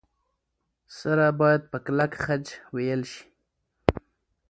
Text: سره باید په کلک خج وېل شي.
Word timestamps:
سره 0.99 1.25
باید 1.41 1.61
په 1.71 1.77
کلک 1.85 2.11
خج 2.23 2.45
وېل 2.75 3.01
شي. 3.11 3.23